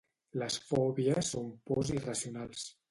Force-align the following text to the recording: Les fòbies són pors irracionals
Les 0.43 0.57
fòbies 0.69 1.31
són 1.37 1.55
pors 1.71 1.95
irracionals 2.01 2.71